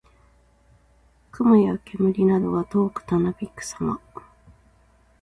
[1.31, 4.01] 雲や煙などが遠くたなびくさま。